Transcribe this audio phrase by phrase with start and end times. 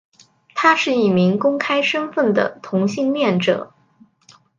[0.55, 3.71] 他是一名公开身份的同性恋者。